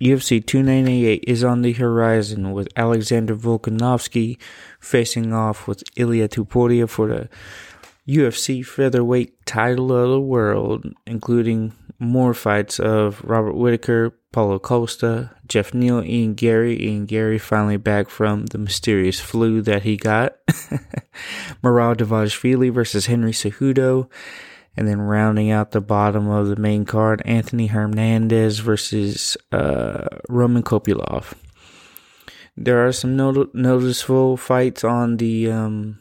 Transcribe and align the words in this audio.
UFC 0.00 0.44
298 0.44 1.24
is 1.26 1.42
on 1.42 1.62
the 1.62 1.72
horizon 1.72 2.52
with 2.52 2.68
Alexander 2.76 3.34
Volkanovski 3.34 4.38
facing 4.78 5.32
off 5.32 5.66
with 5.66 5.82
Ilia 5.96 6.28
Topuria 6.28 6.88
for 6.88 7.08
the 7.08 7.28
UFC 8.06 8.64
featherweight 8.64 9.46
title 9.46 9.92
of 9.92 10.10
the 10.10 10.20
world, 10.20 10.86
including 11.06 11.72
more 11.98 12.34
fights 12.34 12.78
of 12.78 13.24
Robert 13.24 13.54
Whittaker, 13.54 14.14
Paulo 14.32 14.58
Costa, 14.58 15.30
Geoff 15.48 15.72
Neal, 15.72 16.02
Ian 16.04 16.34
Garry. 16.34 16.80
Ian 16.84 17.06
Garry 17.06 17.38
finally 17.38 17.78
back 17.78 18.10
from 18.10 18.46
the 18.46 18.58
mysterious 18.58 19.18
flu 19.18 19.62
that 19.62 19.82
he 19.82 19.96
got. 19.96 20.36
Merab 21.64 21.96
Dvalishvili 21.96 22.70
versus 22.70 23.06
Henry 23.06 23.32
Cejudo. 23.32 24.10
And 24.76 24.86
then 24.86 25.00
rounding 25.00 25.50
out 25.50 25.70
the 25.70 25.80
bottom 25.80 26.28
of 26.28 26.48
the 26.48 26.56
main 26.56 26.84
card, 26.84 27.22
Anthony 27.24 27.68
Hernandez 27.68 28.58
versus 28.58 29.36
uh, 29.50 30.06
Roman 30.28 30.62
Kopylov. 30.62 31.32
There 32.56 32.86
are 32.86 32.92
some 32.92 33.16
not- 33.16 33.54
noticeable 33.54 34.36
fights 34.36 34.84
on 34.84 35.16
the 35.16 35.50
um, 35.50 35.98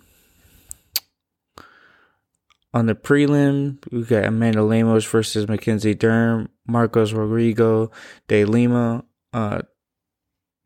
on 2.74 2.86
the 2.86 2.96
prelim. 2.96 3.78
We 3.92 4.04
got 4.04 4.26
Amanda 4.26 4.62
Lemos 4.62 5.06
versus 5.06 5.48
Mackenzie 5.48 5.96
Dern, 5.96 6.50
Marcos 6.68 7.14
Rodrigo 7.14 7.92
de 8.28 8.44
Lima, 8.44 9.06
uh, 9.34 9.62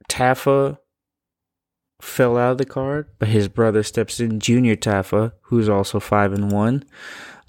Tafa 0.09 0.78
fell 2.02 2.38
out 2.38 2.53
of 2.53 2.58
the 2.58 2.66
card, 2.66 3.08
but 3.20 3.30
his 3.30 3.48
brother 3.48 3.84
steps 3.84 4.20
in, 4.20 4.39
Junior 4.39 4.76
Tafa, 4.76 5.34
who's 5.44 5.70
also 5.70 6.00
five 6.00 6.34
and 6.34 6.52
one. 6.52 6.84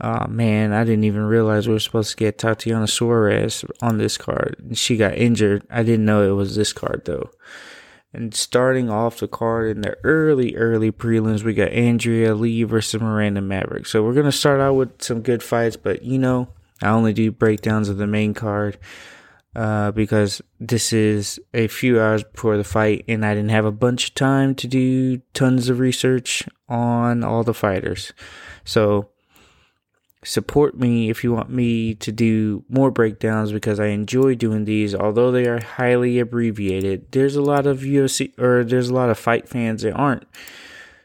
Oh 0.01 0.27
man, 0.29 0.73
I 0.73 0.85
didn't 0.85 1.05
even 1.05 1.23
realize 1.23 1.67
we 1.67 1.75
were 1.75 1.81
supposed 1.81 2.11
to 2.11 2.17
get 2.17 2.39
Tatiana 2.39 2.87
Suarez 2.87 3.65
on 3.83 3.99
this 3.99 4.17
card. 4.17 4.57
She 4.73 4.97
got 4.97 5.15
injured. 5.15 5.65
I 5.71 5.83
didn't 5.83 6.07
know 6.07 6.23
it 6.23 6.35
was 6.35 6.57
this 6.57 6.73
card 6.73 7.03
though. 7.05 7.31
And 8.13 8.35
starting 8.35 8.91
off 8.91 9.21
the 9.21 9.29
card 9.29 9.77
in 9.77 9.83
the 9.83 9.97
early, 10.03 10.57
early 10.57 10.91
prelims, 10.91 11.45
we 11.45 11.55
got 11.55 11.71
Andrea 11.71 12.35
Lee 12.35 12.65
versus 12.65 13.01
Miranda 13.01 13.41
Maverick. 13.41 13.87
So 13.87 14.03
we're 14.03 14.15
gonna 14.15 14.33
start 14.33 14.61
out 14.61 14.75
with 14.75 15.03
some 15.03 15.21
good 15.21 15.43
fights, 15.43 15.77
but 15.77 16.03
you 16.03 16.19
know, 16.19 16.49
I 16.83 16.89
only 16.89 17.13
do 17.13 17.31
breakdowns 17.31 17.89
of 17.89 17.99
the 17.99 18.07
main 18.07 18.35
card 18.35 18.79
uh, 19.55 19.91
because 19.91 20.41
this 20.59 20.93
is 20.93 21.41
a 21.53 21.69
few 21.69 22.01
hours 22.01 22.25
before 22.25 22.57
the 22.57 22.65
fight, 22.65 23.05
and 23.07 23.25
I 23.25 23.35
didn't 23.35 23.51
have 23.51 23.65
a 23.65 23.73
bunch 23.73 24.09
of 24.09 24.15
time 24.15 24.55
to 24.57 24.67
do 24.67 25.19
tons 25.35 25.69
of 25.69 25.79
research 25.79 26.49
on 26.69 27.23
all 27.23 27.45
the 27.45 27.55
fighters. 27.55 28.13
So 28.65 29.11
support 30.23 30.77
me 30.77 31.09
if 31.09 31.25
you 31.25 31.33
want 31.33 31.51
me 31.51 31.95
to 31.95 32.13
do 32.13 32.65
more 32.69 32.91
breakdowns 32.91 33.53
because 33.53 33.81
I 33.81 33.87
enjoy 33.87 34.35
doing 34.35 34.65
these. 34.65 34.95
Although 34.95 35.31
they 35.33 35.47
are 35.47 35.61
highly 35.61 36.19
abbreviated, 36.19 37.11
there's 37.13 37.37
a 37.37 37.43
lot 37.43 37.67
of 37.67 37.81
UFC 37.81 38.39
or 38.39 38.65
there's 38.65 38.91
a 38.91 38.95
lot 38.95 39.11
of 39.11 39.19
fight 39.19 39.49
fans 39.49 39.83
that 39.83 39.95
aren't 39.95 40.27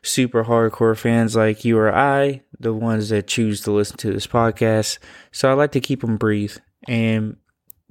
super 0.03 0.43
hardcore 0.43 0.97
fans 0.97 1.35
like 1.35 1.65
you 1.65 1.77
or 1.77 1.93
I, 1.93 2.41
the 2.59 2.73
ones 2.73 3.09
that 3.09 3.27
choose 3.27 3.61
to 3.61 3.71
listen 3.71 3.97
to 3.97 4.11
this 4.11 4.27
podcast. 4.27 4.99
So 5.31 5.49
I 5.49 5.53
like 5.53 5.71
to 5.71 5.81
keep 5.81 6.01
them 6.01 6.17
brief 6.17 6.59
and 6.87 7.37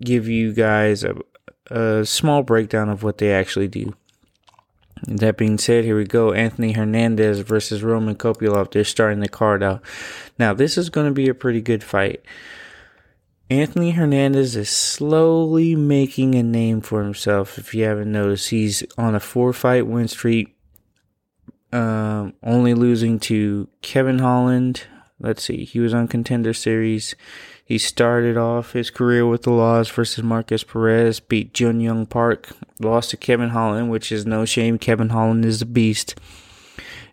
give 0.01 0.29
you 0.29 0.53
guys 0.53 1.05
a, 1.05 1.17
a 1.71 2.05
small 2.05 2.43
breakdown 2.43 2.89
of 2.89 3.03
what 3.03 3.19
they 3.19 3.33
actually 3.33 3.69
do. 3.69 3.95
That 5.07 5.37
being 5.37 5.59
said, 5.59 5.85
here 5.85 5.97
we 5.97 6.05
go. 6.05 6.33
Anthony 6.33 6.73
Hernandez 6.73 7.41
versus 7.41 7.83
Roman 7.83 8.15
Kopylov. 8.15 8.71
They're 8.71 8.85
starting 8.85 9.21
the 9.21 9.29
card 9.29 9.63
out. 9.63 9.83
Now, 10.39 10.55
this 10.55 10.79
is 10.79 10.89
going 10.89 11.07
to 11.07 11.13
be 11.13 11.29
a 11.29 11.35
pretty 11.35 11.61
good 11.61 11.85
fight. 11.85 12.25
Anthony 13.51 13.91
Hernandez 13.91 14.57
is 14.57 14.71
slowly 14.71 15.77
making 15.77 16.35
a 16.35 16.43
name 16.43 16.81
for 16.81 17.03
himself. 17.03 17.59
If 17.59 17.75
you 17.75 17.85
haven't 17.85 18.11
noticed, 18.11 18.49
he's 18.49 18.83
on 18.97 19.15
a 19.15 19.21
four 19.21 19.53
fight 19.53 19.87
win 19.87 20.09
streak, 20.09 20.57
um, 21.71 22.33
only 22.43 22.73
losing 22.73 23.19
to 23.21 23.69
Kevin 23.83 24.19
Holland. 24.19 24.85
Let's 25.21 25.45
see, 25.45 25.65
he 25.65 25.79
was 25.79 25.93
on 25.93 26.09
Contender 26.09 26.55
Series. 26.55 27.15
He 27.65 27.79
started 27.79 28.37
off 28.37 28.73
his 28.73 28.91
career 28.91 29.27
with 29.27 29.43
the 29.43 29.51
Laws 29.51 29.89
versus 29.89 30.23
Markus 30.23 30.63
Perez, 30.63 31.19
beat 31.19 31.55
Jun 31.55 31.81
Yong 31.81 32.05
Park, 32.05 32.51
lost 32.79 33.11
to 33.11 33.17
Kevin 33.17 33.51
Holland, 33.51 33.91
which 33.91 34.13
is 34.13 34.27
no 34.27 34.45
shame. 34.45 34.79
Kevin 34.79 35.09
Holland 35.09 35.47
is 35.47 35.63
a 35.63 35.67
beast. 35.67 36.15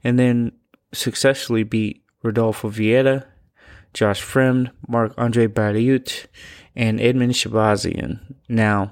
And 0.03 0.19
then 0.19 0.51
successfully 0.91 1.63
beat 1.63 2.03
Rodolfo 2.22 2.69
Vieira, 2.69 3.25
Josh 3.94 4.22
Fremd, 4.22 4.72
Marc 4.90 5.13
Andre 5.17 5.47
Barriault, 5.47 6.25
and 6.75 7.00
Edmen 7.00 7.31
Shahbazyan. 7.31 8.19
Now, 8.50 8.91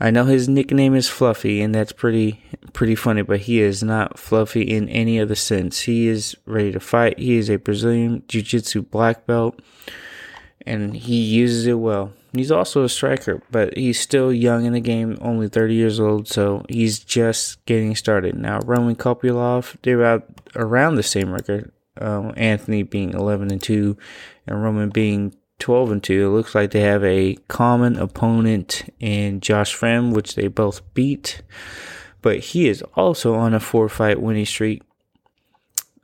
I 0.00 0.10
know 0.10 0.24
his 0.24 0.48
nickname 0.48 0.96
is 0.96 1.08
Fluffy, 1.08 1.62
and 1.62 1.72
that's 1.72 1.92
pretty 1.92 2.42
pretty 2.72 2.96
funny, 2.96 3.22
but 3.22 3.40
he 3.40 3.60
is 3.60 3.82
not 3.82 4.18
fluffy 4.18 4.62
in 4.62 4.88
any 4.88 5.20
other 5.20 5.34
sense. 5.34 5.80
He 5.80 6.08
is 6.08 6.34
ready 6.46 6.72
to 6.72 6.80
fight. 6.80 7.18
He 7.18 7.36
is 7.36 7.48
a 7.48 7.58
Brazilian 7.58 8.24
Jiu 8.26 8.42
Jitsu 8.42 8.82
black 8.82 9.26
belt 9.26 9.60
and 10.66 10.94
he 10.96 11.16
uses 11.16 11.66
it 11.66 11.74
well. 11.78 12.12
He's 12.32 12.50
also 12.50 12.84
a 12.84 12.88
striker, 12.88 13.42
but 13.50 13.76
he's 13.76 14.00
still 14.00 14.32
young 14.32 14.64
in 14.64 14.72
the 14.72 14.80
game, 14.80 15.18
only 15.20 15.48
30 15.48 15.74
years 15.74 16.00
old, 16.00 16.28
so 16.28 16.64
he's 16.68 16.98
just 16.98 17.64
getting 17.66 17.94
started. 17.94 18.36
Now, 18.36 18.60
Roman 18.60 18.96
Kopylov, 18.96 19.76
they're 19.82 20.00
about 20.00 20.24
around 20.56 20.94
the 20.94 21.02
same 21.02 21.32
record. 21.32 21.70
Um, 22.00 22.32
Anthony 22.38 22.84
being 22.84 23.10
11 23.10 23.50
and 23.50 23.62
2, 23.62 23.98
and 24.46 24.62
Roman 24.62 24.88
being 24.88 25.34
12 25.58 25.92
and 25.92 26.02
2. 26.02 26.26
It 26.26 26.30
looks 26.30 26.54
like 26.54 26.70
they 26.70 26.80
have 26.80 27.04
a 27.04 27.36
common 27.48 27.98
opponent 27.98 28.84
in 28.98 29.40
Josh 29.40 29.76
Fremd, 29.76 30.14
which 30.14 30.34
they 30.34 30.48
both 30.48 30.80
beat, 30.94 31.42
but 32.22 32.38
he 32.38 32.68
is 32.68 32.82
also 32.94 33.34
on 33.34 33.52
a 33.52 33.60
four 33.60 33.90
fight 33.90 34.22
winning 34.22 34.46
streak. 34.46 34.82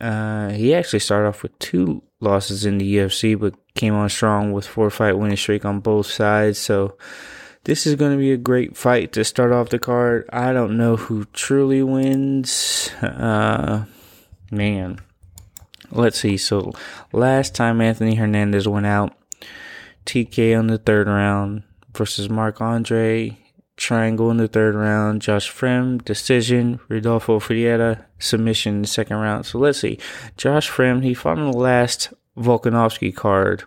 Uh, 0.01 0.51
he 0.51 0.75
actually 0.75 1.01
started 1.01 1.29
off 1.29 1.43
with 1.43 1.59
two 1.59 2.03
losses 2.21 2.65
in 2.65 2.79
the 2.79 2.97
UFC, 2.97 3.39
but 3.39 3.55
came 3.78 3.94
on 3.94 4.09
strong 4.11 4.53
with 4.53 4.66
four 4.66 4.91
fight 4.91 5.16
winning 5.16 5.37
streak 5.37 5.65
on 5.65 5.81
both 5.81 6.06
sides. 6.06 6.59
So 6.59 6.99
this 7.65 7.87
is 7.87 7.94
going 7.94 8.12
to 8.12 8.19
be 8.19 8.33
a 8.33 8.37
great 8.37 8.77
fight 8.77 9.12
to 9.12 9.25
start 9.25 9.53
off 9.53 9.71
the 9.71 9.78
card. 9.78 10.28
I 10.33 10.53
don't 10.53 10.77
know 10.77 10.97
who 10.97 11.25
truly 11.33 11.83
wins. 11.83 12.91
Uh, 13.00 13.84
man, 14.50 14.99
let's 15.91 16.19
see. 16.19 16.37
So 16.37 16.72
last 17.12 17.55
time 17.55 17.81
Anthony 17.81 18.16
Hernandez 18.16 18.66
went 18.69 18.87
out, 18.87 19.16
TK 20.06 20.59
on 20.59 20.66
the 20.66 20.78
third 20.78 21.06
round 21.06 21.62
versus 21.95 22.28
Marc 22.28 22.60
Andre. 22.60 23.39
Triangle 23.77 24.28
in 24.33 24.39
the 24.39 24.49
third 24.49 24.75
round. 24.75 25.22
Josh 25.22 25.53
Fremd, 25.53 26.05
decision. 26.05 26.81
Rodolfo 26.89 27.39
Vieira, 27.39 28.05
submission 28.19 28.77
in 28.77 28.83
the 28.83 28.89
second 28.89 29.19
round. 29.19 29.47
So 29.47 29.59
let's 29.60 29.78
see. 29.78 30.00
Josh 30.37 30.69
Fremd, 30.69 31.05
he 31.05 31.15
fought 31.15 31.39
on 31.39 31.53
the 31.53 31.56
last 31.56 32.12
Volkanovski 32.38 33.15
card 33.15 33.65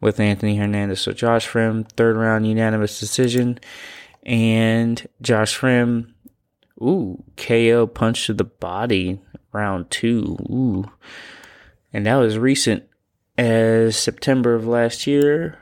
with 0.00 0.18
Anthony 0.18 0.56
Hernandez. 0.56 1.00
So 1.00 1.12
Josh 1.12 1.48
Fremd, 1.48 1.90
third 1.92 2.16
round 2.16 2.46
unanimous 2.46 2.98
decision. 2.98 3.58
And 4.24 5.06
Josh 5.20 5.58
Fremd, 5.58 6.12
ooh, 6.80 7.22
KO 7.36 7.86
punch 7.86 8.26
to 8.26 8.34
the 8.34 8.44
body, 8.44 9.20
round 9.52 9.90
two. 9.90 10.36
Ooh. 10.50 10.90
And 11.92 12.06
that 12.06 12.16
was 12.16 12.38
recent 12.38 12.84
as 13.36 13.96
September 13.96 14.54
of 14.54 14.66
last 14.66 15.06
year. 15.06 15.58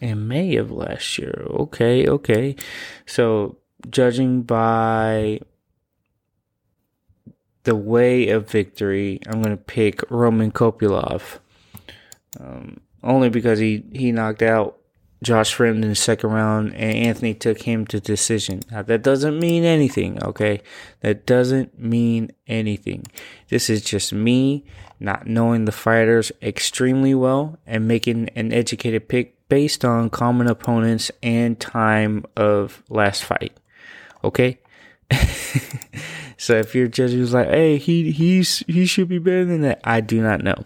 and 0.00 0.28
May 0.28 0.56
of 0.56 0.70
last 0.70 1.18
year. 1.18 1.46
Okay, 1.48 2.06
okay. 2.06 2.56
So 3.06 3.58
judging 3.88 4.42
by 4.42 5.40
the 7.66 7.76
way 7.76 8.28
of 8.28 8.48
victory, 8.48 9.20
I'm 9.26 9.42
going 9.42 9.56
to 9.56 9.62
pick 9.62 10.08
Roman 10.10 10.52
Kopylov. 10.52 11.38
Um, 12.40 12.80
only 13.02 13.28
because 13.28 13.58
he, 13.58 13.84
he 13.92 14.12
knocked 14.12 14.42
out 14.42 14.78
Josh 15.22 15.56
Fremd 15.56 15.82
in 15.82 15.88
the 15.88 15.94
second 15.94 16.30
round 16.30 16.74
and 16.74 16.96
Anthony 16.96 17.34
took 17.34 17.62
him 17.62 17.86
to 17.88 17.98
decision. 17.98 18.60
Now, 18.70 18.82
that 18.82 19.02
doesn't 19.02 19.38
mean 19.38 19.64
anything, 19.64 20.22
okay? 20.22 20.62
That 21.00 21.26
doesn't 21.26 21.78
mean 21.78 22.30
anything. 22.46 23.04
This 23.48 23.68
is 23.68 23.82
just 23.82 24.12
me 24.12 24.64
not 25.00 25.26
knowing 25.26 25.64
the 25.64 25.72
fighters 25.72 26.30
extremely 26.40 27.14
well 27.14 27.58
and 27.66 27.88
making 27.88 28.28
an 28.30 28.52
educated 28.52 29.08
pick 29.08 29.48
based 29.48 29.84
on 29.84 30.10
common 30.10 30.46
opponents 30.46 31.10
and 31.22 31.58
time 31.58 32.24
of 32.36 32.82
last 32.88 33.24
fight. 33.24 33.56
Okay? 34.22 34.58
so 36.36 36.54
if 36.54 36.74
your 36.74 36.86
judge 36.86 37.14
was 37.14 37.32
like, 37.32 37.48
"Hey, 37.48 37.78
he 37.78 38.10
he's 38.10 38.58
he 38.66 38.86
should 38.86 39.08
be 39.08 39.18
better 39.18 39.44
than 39.44 39.62
that," 39.62 39.80
I 39.84 40.00
do 40.00 40.20
not 40.20 40.42
know. 40.42 40.64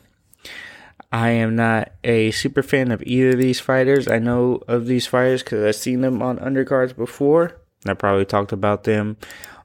I 1.12 1.30
am 1.30 1.56
not 1.56 1.92
a 2.04 2.30
super 2.30 2.62
fan 2.62 2.92
of 2.92 3.02
either 3.02 3.30
of 3.30 3.38
these 3.38 3.58
fighters. 3.58 4.06
I 4.06 4.18
know 4.18 4.62
of 4.68 4.86
these 4.86 5.06
fighters 5.06 5.42
because 5.42 5.64
I've 5.64 5.74
seen 5.74 6.02
them 6.02 6.22
on 6.22 6.38
undercards 6.38 6.94
before. 6.94 7.56
I 7.86 7.94
probably 7.94 8.24
talked 8.24 8.52
about 8.52 8.84
them 8.84 9.16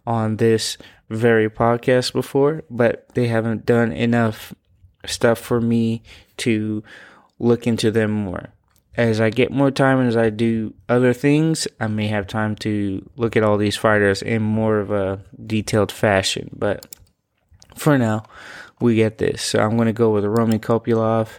on 0.07 0.37
this 0.37 0.77
very 1.09 1.49
podcast 1.49 2.13
before, 2.13 2.63
but 2.69 3.07
they 3.13 3.27
haven't 3.27 3.65
done 3.65 3.91
enough 3.91 4.55
stuff 5.05 5.37
for 5.37 5.61
me 5.61 6.01
to 6.37 6.83
look 7.37 7.67
into 7.67 7.91
them 7.91 8.11
more. 8.11 8.49
As 8.97 9.19
I 9.19 9.29
get 9.29 9.51
more 9.51 9.71
time 9.71 9.99
and 9.99 10.07
as 10.07 10.17
I 10.17 10.29
do 10.29 10.73
other 10.87 11.13
things, 11.13 11.67
I 11.79 11.87
may 11.87 12.07
have 12.07 12.27
time 12.27 12.55
to 12.57 13.07
look 13.15 13.35
at 13.35 13.43
all 13.43 13.57
these 13.57 13.75
fighters 13.75 14.21
in 14.21 14.41
more 14.41 14.79
of 14.79 14.91
a 14.91 15.21
detailed 15.45 15.91
fashion. 15.91 16.49
But 16.53 16.85
for 17.75 17.97
now, 17.97 18.23
we 18.79 18.95
get 18.95 19.17
this. 19.17 19.41
So 19.41 19.59
I'm 19.59 19.75
going 19.75 19.87
to 19.87 19.93
go 19.93 20.11
with 20.11 20.25
Roman 20.25 20.59
Kopylov 20.59 21.29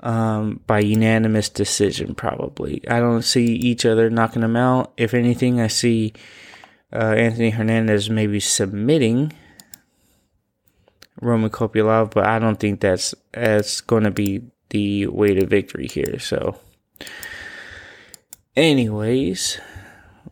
um, 0.00 0.60
by 0.66 0.80
unanimous 0.80 1.48
decision, 1.48 2.14
probably. 2.14 2.82
I 2.88 2.98
don't 2.98 3.22
see 3.22 3.46
each 3.46 3.86
other 3.86 4.10
knocking 4.10 4.42
them 4.42 4.56
out. 4.56 4.92
If 4.96 5.14
anything, 5.14 5.60
I 5.60 5.68
see 5.68 6.12
uh, 6.92 7.14
Anthony 7.16 7.50
Hernandez 7.50 8.10
maybe 8.10 8.40
submitting 8.40 9.32
Roman 11.20 11.50
Kopylov, 11.50 12.10
but 12.12 12.26
I 12.26 12.40
don't 12.40 12.58
think 12.58 12.80
that's 12.80 13.14
that's 13.32 13.80
going 13.80 14.02
to 14.02 14.10
be 14.10 14.42
the 14.70 15.06
way 15.06 15.34
to 15.34 15.46
victory 15.46 15.86
here. 15.86 16.18
So, 16.18 16.58
anyways, 18.56 19.58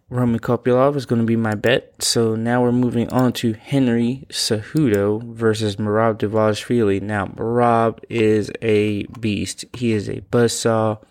Roman 0.09 0.41
Kopylov 0.41 0.97
is 0.97 1.07
going 1.07 1.21
to 1.21 1.27
be 1.27 1.37
my 1.37 1.55
bet. 1.55 2.03
So 2.03 2.35
now 2.35 2.63
we're 2.63 2.73
moving 2.73 3.09
on 3.11 3.33
to 3.35 3.53
Henry 3.53 4.27
Cejudo 4.29 5.23
versus 5.23 5.77
Merab 5.77 6.19
Dvalishvili. 6.19 7.01
Now, 7.01 7.27
Merab 7.27 8.01
is 8.09 8.51
a 8.61 9.05
beast. 9.21 9.65
He 9.73 9.93
is 9.93 10.09
a 10.09 10.21
buzzsaw. 10.33 11.03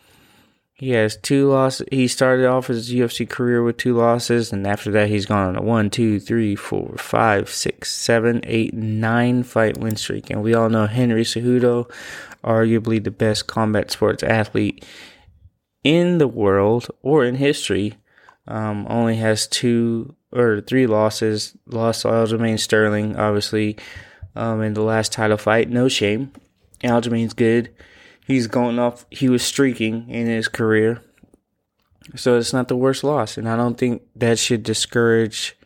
He 0.74 0.92
has 0.92 1.18
two 1.18 1.50
losses. 1.50 1.88
He 1.92 2.08
started 2.08 2.46
off 2.46 2.68
his 2.68 2.90
UFC 2.90 3.28
career 3.30 3.62
with 3.62 3.76
two 3.76 3.98
losses, 3.98 4.54
and 4.54 4.66
after 4.66 4.90
that, 4.92 5.10
he's 5.10 5.26
gone 5.26 5.50
on 5.50 5.58
a 5.58 5.62
one, 5.62 5.90
two, 5.90 6.22
three, 6.22 6.56
four, 6.56 6.96
five, 6.98 7.50
six, 7.50 7.92
seven, 7.92 8.40
eight, 8.46 8.74
nine 8.74 9.44
fight 9.44 9.78
win 9.78 9.98
streak. 9.98 10.30
And 10.30 10.42
we 10.42 10.54
all 10.54 10.70
know 10.70 10.88
Henry 10.88 11.24
Cejudo, 11.24 11.92
arguably 12.46 13.04
the 13.04 13.12
best 13.12 13.46
combat 13.48 13.92
sports 13.92 14.24
athlete 14.24 14.86
in 15.84 16.18
the 16.18 16.28
world 16.28 16.88
or 17.02 17.26
in 17.26 17.36
history. 17.36 17.96
Um, 18.48 18.88
only 18.90 19.18
has 19.18 19.48
two 19.48 20.16
or 20.32 20.62
three 20.62 20.88
losses. 20.88 21.56
Lost 21.68 22.02
to 22.02 22.08
Aljamain 22.08 22.60
Sterling, 22.60 23.16
obviously, 23.16 23.78
um, 24.36 24.62
in 24.62 24.74
the 24.74 24.82
last 24.82 25.12
title 25.12 25.38
fight. 25.38 25.70
No 25.70 25.88
shame. 25.88 26.32
Aljamain's 26.84 27.34
good 27.34 27.70
he's 28.30 28.48
going 28.48 28.80
off. 28.80 29.06
He 29.10 29.28
was 29.28 29.44
streaking 29.44 30.10
in 30.10 30.28
his 30.28 30.48
career, 30.48 31.02
so 32.16 32.38
it's 32.38 32.54
not 32.54 32.70
the 32.70 32.78
worst 32.78 33.04
loss, 33.04 33.38
and 33.38 33.50
I 33.50 33.58
don't 33.58 33.78
think 33.78 34.04
that 34.16 34.40
should 34.40 34.64
discourage 34.64 35.58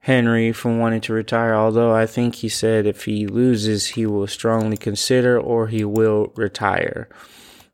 Henry 0.00 0.52
from 0.52 0.78
wanting 0.78 1.02
to 1.02 1.12
retire. 1.12 1.54
Although 1.54 1.94
I 1.94 2.06
think 2.06 2.36
he 2.36 2.48
said 2.48 2.86
if 2.86 3.04
he 3.04 3.26
loses, 3.26 3.88
he 3.88 4.06
will 4.06 4.26
strongly 4.26 4.76
consider 4.76 5.38
or 5.38 5.68
he 5.68 5.84
will 5.84 6.32
retire. 6.34 7.08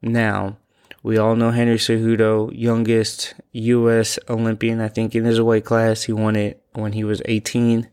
Now, 0.03 0.59
we 1.05 1.17
all 1.19 1.37
know 1.37 1.53
Henry 1.53 1.77
Cejudo, 1.77 2.51
youngest 2.53 3.35
U.S. 3.53 4.19
Olympian, 4.29 4.81
I 4.81 4.89
think, 4.89 5.15
in 5.15 5.25
his 5.25 5.41
weight 5.41 5.65
class. 5.65 6.03
He 6.03 6.13
won 6.13 6.35
it 6.35 6.61
when 6.73 6.93
he 6.93 7.05
was 7.05 7.23
18. 7.27 7.89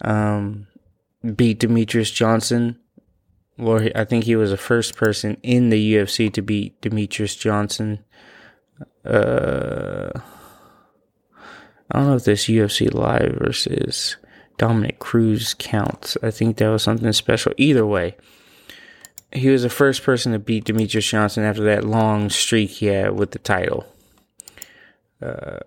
Um, 0.00 0.66
beat 1.36 1.60
Demetrious 1.60 2.12
Johnson 2.12 2.80
well, 3.58 3.86
I 3.94 4.04
think 4.04 4.24
he 4.24 4.36
was 4.36 4.50
the 4.50 4.56
first 4.56 4.96
person 4.96 5.36
in 5.42 5.70
the 5.70 5.94
UFC 5.94 6.32
to 6.32 6.42
beat 6.42 6.80
Demetrious 6.80 7.38
Johnson. 7.38 8.00
Uh, 9.04 10.10
I 11.90 11.98
don't 11.98 12.06
know 12.08 12.16
if 12.16 12.24
this 12.24 12.46
UFC 12.46 12.92
Live 12.92 13.36
versus 13.38 14.16
Dominick 14.56 14.98
Cruz 14.98 15.54
counts. 15.58 16.16
I 16.22 16.30
think 16.30 16.56
that 16.56 16.68
was 16.68 16.82
something 16.82 17.12
special. 17.12 17.52
Either 17.56 17.86
way, 17.86 18.16
he 19.32 19.48
was 19.48 19.62
the 19.62 19.70
first 19.70 20.02
person 20.02 20.32
to 20.32 20.38
beat 20.38 20.64
Demetrious 20.64 21.08
Johnson 21.08 21.44
after 21.44 21.64
that 21.64 21.84
long 21.84 22.30
streak 22.30 22.70
he 22.70 22.86
had 22.86 23.12
with 23.12 23.30
the 23.30 23.38
title. 23.38 23.86
Uh, 25.20 25.60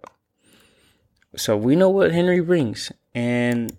so 1.35 1.57
we 1.57 1.75
know 1.75 1.89
what 1.89 2.11
Henry 2.11 2.41
brings, 2.41 2.91
and 3.13 3.75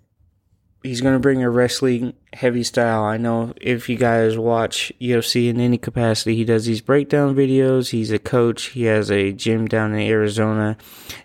he's 0.83 1.01
going 1.01 1.15
to 1.15 1.19
bring 1.19 1.43
a 1.43 1.49
wrestling 1.49 2.13
heavy 2.33 2.63
style. 2.63 3.03
I 3.03 3.17
know 3.17 3.53
if 3.59 3.89
you 3.89 3.97
guys 3.97 4.37
watch 4.37 4.91
UFC 4.99 5.49
in 5.49 5.59
any 5.59 5.77
capacity, 5.77 6.35
he 6.35 6.45
does 6.45 6.65
these 6.65 6.81
breakdown 6.81 7.35
videos. 7.35 7.89
He's 7.89 8.11
a 8.11 8.19
coach. 8.19 8.65
He 8.65 8.83
has 8.83 9.11
a 9.11 9.31
gym 9.31 9.67
down 9.67 9.93
in 9.93 10.01
Arizona, 10.01 10.77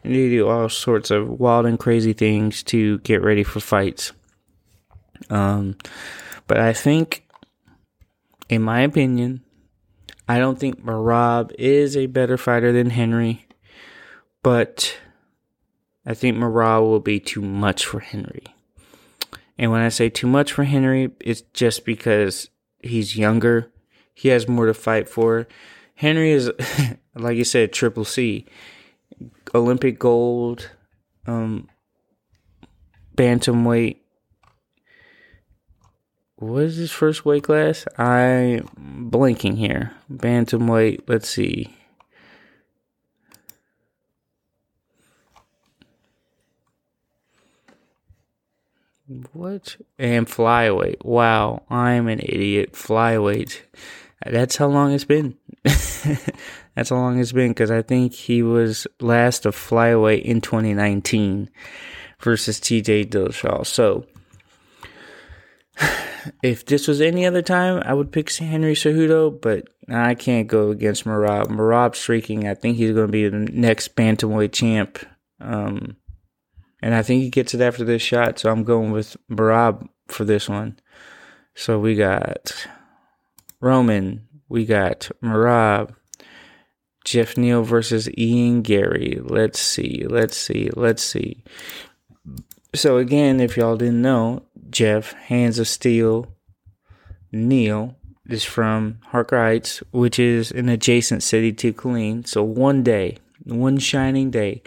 and 0.05 0.15
they 0.15 0.29
do 0.29 0.49
all 0.49 0.69
sorts 0.69 1.11
of 1.11 1.41
wild 1.41 1.67
and 1.67 1.79
crazy 1.79 2.13
things 2.13 2.63
to 2.65 2.99
get 2.99 3.23
ready 3.23 3.43
for 3.43 3.61
fights. 3.61 4.13
Um, 5.31 5.77
but 6.47 6.59
I 6.59 6.73
think, 6.73 7.25
in 8.53 8.61
my 8.61 8.83
opinion, 8.83 9.43
I 10.29 10.39
don't 10.39 10.59
think 10.59 10.85
Merab 10.85 11.53
is 11.59 11.97
a 11.97 12.05
better 12.05 12.37
fighter 12.37 12.71
than 12.71 12.91
Henry, 12.91 13.47
but 14.43 14.99
I 16.05 16.13
think 16.13 16.37
Merab 16.37 16.83
will 16.83 17.01
be 17.01 17.19
too 17.19 17.41
much 17.41 17.87
for 17.87 18.01
Henry. 18.01 18.45
And 19.57 19.71
when 19.71 19.81
I 19.81 19.89
say 19.89 20.11
too 20.11 20.27
much 20.27 20.53
for 20.53 20.65
Henry, 20.65 21.13
it's 21.19 21.41
just 21.55 21.87
because 21.87 22.51
he's 22.83 23.17
younger. 23.17 23.73
He 24.13 24.29
has 24.29 24.47
more 24.47 24.67
to 24.67 24.75
fight 24.75 25.09
for. 25.09 25.49
Henry 25.95 26.33
is, 26.33 26.51
like 27.15 27.39
you 27.39 27.45
said, 27.45 27.73
triple 27.73 28.05
C, 28.05 28.45
Olympic 29.55 29.99
gold, 29.99 30.69
um, 31.27 31.71
bantamweight. 33.17 34.02
What 36.43 36.65
is 36.65 36.75
his 36.75 36.91
first 36.91 37.25
weight 37.25 37.45
class? 37.45 37.87
I'm 37.97 38.69
blanking 39.13 39.57
here. 39.57 39.93
Bantamweight. 40.13 41.03
Let's 41.07 41.29
see. 41.29 41.73
What? 49.33 49.77
And 50.01 50.27
flyweight. 50.27 51.05
Wow, 51.05 51.63
I'm 51.71 52.09
an 52.09 52.19
idiot. 52.19 52.73
Flyweight. 52.73 53.61
That's 54.27 54.57
how 54.57 54.67
long 54.67 54.93
it's 54.93 55.05
been. 55.05 55.37
That's 55.65 56.89
how 56.89 56.97
long 56.97 57.21
it's 57.21 57.31
been 57.31 57.51
because 57.51 57.71
I 57.71 57.83
think 57.83 58.15
he 58.15 58.43
was 58.43 58.89
last 58.99 59.47
of 59.47 59.55
flyweight 59.55 60.23
in 60.23 60.41
2019 60.41 61.51
versus 62.19 62.59
TJ 62.59 63.11
Dillashaw. 63.11 63.65
So, 63.65 64.07
if 66.43 66.67
this 66.67 66.89
was 66.89 67.01
any 67.01 67.27
other 67.27 67.43
time, 67.43 67.83
I 67.85 67.95
would 67.95 68.13
pick 68.13 68.33
Henry 68.33 68.75
Cejudo, 68.75 69.41
but 69.41 69.69
I 69.89 70.15
can't 70.15 70.49
go 70.49 70.71
against 70.71 71.05
Marab. 71.05 71.47
Merab 71.47 71.95
streaking. 71.95 72.49
I 72.49 72.55
think 72.55 72.77
he's 72.77 72.93
going 72.93 73.07
to 73.07 73.13
be 73.13 73.29
the 73.29 73.39
next 73.39 73.97
bantamweight 73.97 74.53
champ. 74.53 75.05
Um, 75.41 75.97
and 76.81 76.95
I 76.95 77.03
think 77.03 77.23
he 77.23 77.31
gets 77.31 77.55
it 77.55 77.61
after 77.61 77.85
this 77.85 78.03
shot. 78.03 78.39
So 78.39 78.51
I'm 78.51 78.65
going 78.65 78.91
with 78.93 79.17
Merab 79.31 79.89
for 80.09 80.25
this 80.25 80.49
one. 80.49 80.79
So 81.55 81.79
we 81.79 81.95
got 81.95 82.67
Roman. 83.61 84.29
We 84.49 84.67
got 84.67 85.11
Merab, 85.23 85.95
Geoff 87.05 87.39
Neal 87.39 87.63
versus 87.63 88.09
Ian 88.19 88.61
Garry. 88.63 89.19
Let's 89.23 89.59
see. 89.59 90.05
Let's 90.07 90.37
see. 90.37 90.69
Let's 90.77 91.03
see. 91.03 91.43
So 92.75 92.99
again, 92.99 93.41
if 93.41 93.57
y'all 93.57 93.77
didn't 93.77 94.03
know, 94.03 94.43
Geoff 94.73 95.13
Hands 95.13 95.59
of 95.59 95.69
Steel 95.69 96.35
Neal 97.31 97.95
is 98.27 98.43
from 98.43 98.99
Harker 99.09 99.39
Heights, 99.39 99.83
which 99.93 100.19
is 100.19 100.51
an 100.51 100.71
adjacent 100.71 101.23
city 101.23 101.53
to 101.53 101.75
Killeen. 101.75 102.27
So 102.27 102.43
one 102.43 102.83
day, 102.83 103.19
one 103.45 103.79
shining 103.79 104.31
day, 104.31 104.63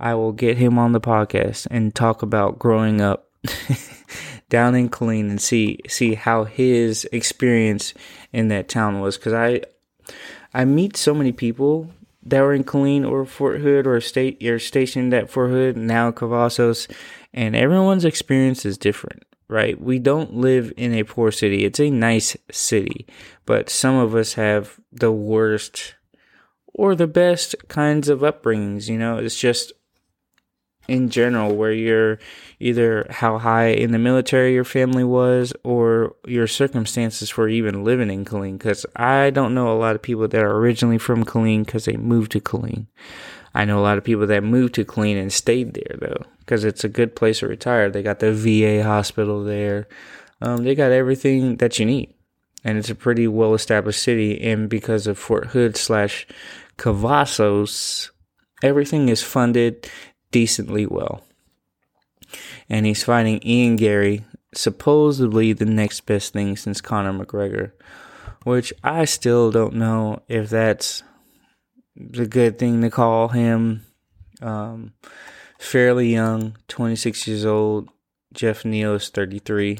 I 0.00 0.14
will 0.14 0.32
get 0.32 0.56
him 0.56 0.78
on 0.78 0.92
the 0.92 1.00
podcast 1.00 1.66
and 1.70 1.94
talk 1.94 2.22
about 2.22 2.58
growing 2.58 3.02
up 3.02 3.28
down 4.48 4.74
in 4.74 4.88
Killeen 4.88 5.28
and 5.28 5.40
see 5.40 5.78
see 5.86 6.14
how 6.14 6.44
his 6.44 7.06
experience 7.12 7.92
in 8.32 8.48
that 8.48 8.68
town 8.68 9.00
was 9.00 9.18
because 9.18 9.34
I 9.34 9.62
I 10.54 10.64
meet 10.64 10.96
so 10.96 11.14
many 11.14 11.32
people 11.32 11.90
that 12.24 12.40
were 12.40 12.54
in 12.54 12.64
Killeen 12.64 13.08
or 13.08 13.26
Fort 13.26 13.60
Hood 13.60 13.86
or 13.86 14.00
state 14.00 14.42
or 14.42 14.58
stationed 14.58 15.12
at 15.12 15.28
Fort 15.30 15.50
Hood 15.50 15.76
now 15.76 16.10
Cavazos 16.10 16.90
and 17.34 17.54
everyone's 17.54 18.04
experience 18.04 18.64
is 18.64 18.78
different 18.78 19.24
right? 19.52 19.80
We 19.80 19.98
don't 19.98 20.34
live 20.34 20.72
in 20.76 20.94
a 20.94 21.04
poor 21.04 21.30
city. 21.30 21.64
It's 21.64 21.80
a 21.80 21.90
nice 21.90 22.36
city 22.50 23.06
but 23.46 23.68
some 23.68 23.96
of 23.96 24.14
us 24.14 24.34
have 24.34 24.80
the 24.92 25.12
worst 25.12 25.94
or 26.74 26.94
the 26.94 27.06
best 27.06 27.54
kinds 27.68 28.08
of 28.08 28.20
upbringings 28.20 28.88
you 28.88 28.98
know? 28.98 29.18
It's 29.18 29.38
just 29.38 29.72
in 30.88 31.10
general 31.10 31.54
where 31.54 31.72
you're 31.72 32.18
either 32.58 33.06
how 33.08 33.38
high 33.38 33.68
in 33.68 33.92
the 33.92 33.98
military 33.98 34.52
your 34.52 34.64
family 34.64 35.04
was 35.04 35.52
or 35.62 36.16
your 36.26 36.46
circumstances 36.46 37.30
for 37.30 37.48
even 37.48 37.84
living 37.84 38.10
in 38.10 38.24
Killeen 38.24 38.58
because 38.58 38.84
I 38.96 39.30
don't 39.30 39.54
know 39.54 39.72
a 39.72 39.78
lot 39.78 39.94
of 39.94 40.02
people 40.02 40.26
that 40.26 40.42
are 40.42 40.56
originally 40.56 40.98
from 40.98 41.24
Killeen 41.24 41.64
because 41.64 41.84
they 41.84 41.96
moved 41.96 42.32
to 42.32 42.40
Killeen. 42.40 42.86
I 43.54 43.64
know 43.64 43.78
a 43.78 43.82
lot 43.82 43.98
of 43.98 44.04
people 44.04 44.26
that 44.26 44.42
moved 44.42 44.74
to 44.74 44.84
Killeen 44.84 45.20
and 45.20 45.32
stayed 45.32 45.74
there 45.74 45.96
though 46.00 46.24
because 46.40 46.64
it's 46.64 46.84
a 46.84 46.88
good 46.88 47.14
place 47.14 47.40
to 47.40 47.48
retire. 47.48 47.90
They 47.90 48.02
got 48.02 48.20
the 48.20 48.32
VA 48.32 48.82
hospital 48.82 49.44
there. 49.44 49.88
Um, 50.40 50.64
they 50.64 50.74
got 50.74 50.90
everything 50.90 51.56
that 51.56 51.78
you 51.78 51.86
need. 51.86 52.14
and 52.64 52.78
it's 52.78 52.90
a 52.90 52.94
pretty 52.94 53.26
well 53.28 53.54
established 53.54 54.02
city. 54.02 54.40
And 54.40 54.68
because 54.68 55.06
of 55.06 55.18
Fort 55.18 55.48
Hood 55.48 55.76
slash 55.76 56.26
Cavazos, 56.78 58.10
everything 58.62 59.08
is 59.08 59.22
funded 59.22 59.88
decently 60.30 60.86
well. 60.86 61.22
And 62.68 62.86
he's 62.86 63.04
fighting 63.04 63.40
Ian 63.44 63.76
Garry, 63.76 64.24
supposedly 64.54 65.52
the 65.52 65.66
next 65.66 66.06
best 66.06 66.32
thing 66.32 66.56
since 66.56 66.80
Conor 66.80 67.12
McGregor, 67.12 67.72
which 68.44 68.72
I 68.82 69.04
still 69.04 69.50
don't 69.50 69.74
know 69.74 70.22
if 70.28 70.48
that's 70.48 71.02
a 71.96 72.26
good 72.26 72.58
thing 72.58 72.80
to 72.82 72.90
call 72.90 73.28
him. 73.28 73.84
Um, 74.40 74.92
fairly 75.58 76.12
young, 76.12 76.56
26 76.68 77.26
years 77.28 77.44
old. 77.44 77.88
Geoff 78.32 78.64
Neal 78.64 78.94
is 78.94 79.08
33. 79.08 79.78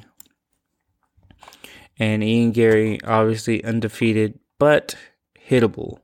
And 1.98 2.22
Ian 2.22 2.52
Garry, 2.52 3.00
obviously 3.02 3.64
undefeated, 3.64 4.38
but 4.58 4.96
hittable. 5.48 5.98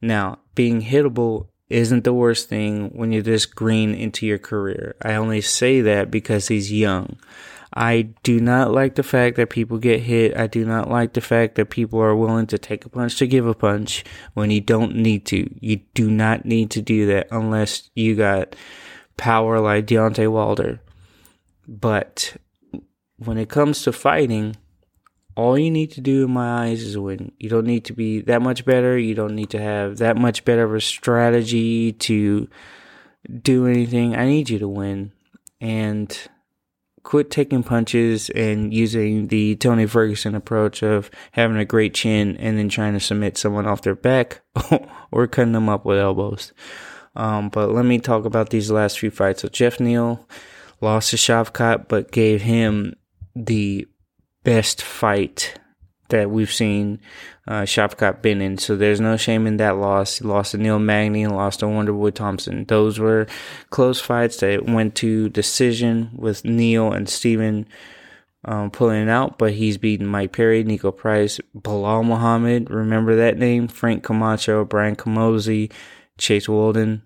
Now, 0.00 0.38
being 0.54 0.82
hittable 0.82 1.48
isn't 1.68 2.04
the 2.04 2.12
worst 2.12 2.48
thing 2.48 2.90
when 2.90 3.12
you're 3.12 3.22
this 3.22 3.46
green 3.46 3.94
into 3.94 4.26
your 4.26 4.38
career. 4.38 4.96
I 5.02 5.14
only 5.14 5.40
say 5.40 5.80
that 5.82 6.10
because 6.10 6.48
he's 6.48 6.72
young. 6.72 7.18
I 7.72 8.08
do 8.22 8.40
not 8.40 8.72
like 8.72 8.96
the 8.96 9.02
fact 9.02 9.36
that 9.36 9.50
people 9.50 9.78
get 9.78 10.00
hit. 10.00 10.36
I 10.36 10.48
do 10.48 10.64
not 10.64 10.90
like 10.90 11.12
the 11.12 11.20
fact 11.20 11.54
that 11.54 11.70
people 11.70 12.00
are 12.00 12.16
willing 12.16 12.46
to 12.48 12.58
take 12.58 12.84
a 12.84 12.88
punch 12.88 13.16
to 13.18 13.26
give 13.26 13.46
a 13.46 13.54
punch 13.54 14.04
when 14.34 14.50
you 14.50 14.60
don't 14.60 14.96
need 14.96 15.24
to. 15.26 15.48
You 15.60 15.76
do 15.94 16.10
not 16.10 16.44
need 16.44 16.70
to 16.72 16.82
do 16.82 17.06
that 17.06 17.28
unless 17.30 17.90
you 17.94 18.16
got 18.16 18.56
power 19.16 19.60
like 19.60 19.86
Deontay 19.86 20.30
Wilder. 20.30 20.80
But 21.68 22.36
when 23.18 23.38
it 23.38 23.48
comes 23.48 23.82
to 23.82 23.92
fighting, 23.92 24.56
all 25.36 25.56
you 25.56 25.70
need 25.70 25.92
to 25.92 26.00
do 26.00 26.24
in 26.24 26.32
my 26.32 26.64
eyes 26.64 26.82
is 26.82 26.98
win. 26.98 27.30
You 27.38 27.48
don't 27.48 27.66
need 27.66 27.84
to 27.84 27.92
be 27.92 28.20
that 28.22 28.42
much 28.42 28.64
better. 28.64 28.98
You 28.98 29.14
don't 29.14 29.36
need 29.36 29.50
to 29.50 29.60
have 29.60 29.98
that 29.98 30.16
much 30.16 30.44
better 30.44 30.64
of 30.64 30.74
a 30.74 30.80
strategy 30.80 31.92
to 31.92 32.48
do 33.42 33.66
anything. 33.66 34.16
I 34.16 34.26
need 34.26 34.50
you 34.50 34.58
to 34.58 34.68
win. 34.68 35.12
And 35.60 36.18
quit 37.10 37.28
taking 37.28 37.64
punches 37.64 38.30
and 38.36 38.72
using 38.72 39.26
the 39.26 39.56
Tony 39.56 39.84
Ferguson 39.84 40.36
approach 40.36 40.80
of 40.80 41.10
having 41.32 41.56
a 41.56 41.64
great 41.64 41.92
chin 41.92 42.36
and 42.36 42.56
then 42.56 42.68
trying 42.68 42.92
to 42.92 43.00
submit 43.00 43.36
someone 43.36 43.66
off 43.66 43.82
their 43.82 43.96
back 43.96 44.42
or 45.10 45.26
cutting 45.26 45.50
them 45.50 45.68
up 45.68 45.84
with 45.84 45.98
elbows. 45.98 46.52
Um, 47.16 47.48
but 47.48 47.72
let 47.72 47.84
me 47.84 47.98
talk 47.98 48.26
about 48.26 48.50
these 48.50 48.70
last 48.70 49.00
few 49.00 49.10
fights. 49.10 49.42
So 49.42 49.48
Geoff 49.48 49.80
Neal 49.80 50.24
lost 50.80 51.10
to 51.10 51.16
Shavkat, 51.16 51.88
but 51.88 52.12
gave 52.12 52.42
him 52.42 52.94
the 53.34 53.88
best 54.44 54.80
fight 54.80 55.58
that 56.10 56.30
we've 56.30 56.52
seen 56.52 57.00
uh, 57.48 57.62
Shavkat 57.62 58.22
been 58.22 58.40
in. 58.40 58.58
So 58.58 58.76
there's 58.76 59.00
no 59.00 59.16
shame 59.16 59.46
in 59.46 59.56
that 59.58 59.76
loss. 59.76 60.18
He 60.18 60.24
lost 60.24 60.52
to 60.52 60.58
Neil 60.58 60.78
Magny 60.78 61.22
and 61.22 61.34
lost 61.34 61.60
to 61.60 61.66
Wonderboy 61.66 62.14
Thompson. 62.14 62.64
Those 62.66 62.98
were 62.98 63.26
close 63.70 64.00
fights 64.00 64.38
that 64.38 64.66
went 64.66 64.94
to 64.96 65.28
decision 65.28 66.10
with 66.14 66.44
Neil 66.44 66.92
and 66.92 67.08
Stephen 67.08 67.66
um, 68.44 68.70
pulling 68.70 69.08
out, 69.08 69.38
but 69.38 69.52
he's 69.52 69.78
beaten 69.78 70.06
Mike 70.06 70.32
Perry, 70.32 70.64
Niko 70.64 70.96
Price, 70.96 71.40
Belal 71.56 72.04
Muhammad, 72.04 72.70
remember 72.70 73.16
that 73.16 73.36
name? 73.36 73.68
Frank 73.68 74.02
Camacho, 74.02 74.64
Brian 74.64 74.96
Camozzi, 74.96 75.70
Chase 76.16 76.48
Waldon. 76.48 77.02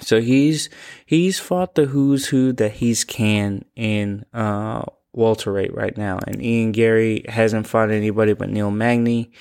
So 0.00 0.20
he's 0.20 0.70
he's 1.04 1.38
fought 1.38 1.74
the 1.74 1.86
who's 1.86 2.26
who 2.28 2.52
that 2.54 2.72
he's 2.72 3.04
can 3.04 3.64
in 3.76 4.24
uh 4.32 4.82
welterweight 5.16 5.74
right 5.74 5.96
now. 5.96 6.18
And 6.26 6.42
Ian 6.42 6.72
Gary 6.72 7.24
hasn't 7.28 7.66
fought 7.66 7.90
anybody 7.90 8.32
but 8.34 8.50
Neil 8.50 8.70
Magny. 8.70 9.32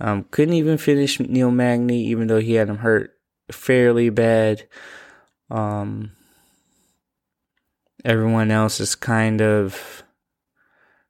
Um, 0.00 0.24
couldn't 0.30 0.54
even 0.54 0.78
finish 0.78 1.18
Neil 1.20 1.50
Magny, 1.50 2.04
even 2.06 2.28
though 2.28 2.40
he 2.40 2.54
had 2.54 2.68
him 2.68 2.78
hurt 2.78 3.14
fairly 3.50 4.10
bad. 4.10 4.66
Um, 5.50 6.12
everyone 8.04 8.50
else 8.50 8.80
is 8.80 8.94
kind 8.94 9.40
of 9.40 10.02